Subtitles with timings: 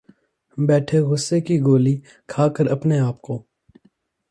[0.57, 1.95] بیٹھے غصے کی گولی
[2.29, 3.41] کھا کر اپنے آپ کو